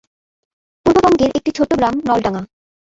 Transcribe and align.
পূর্ববঙ্গের 0.85 1.31
একটি 1.37 1.51
ছোট্ট 1.57 1.71
গ্রাম 1.75 1.95
নলডাঙ্গা। 2.07 2.41